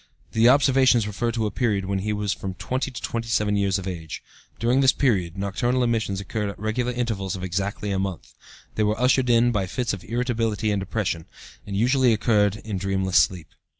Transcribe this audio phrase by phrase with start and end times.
[0.31, 3.87] The observations refer to a period when he was from 20 to 27 years of
[3.87, 4.23] age.
[4.57, 8.33] During this period, nocturnal emissions occurred at regular intervals of exactly a month.
[8.73, 11.27] They were ushered in by fits of irritability and depression,
[11.67, 13.49] and usually occurred in dreamless sleep.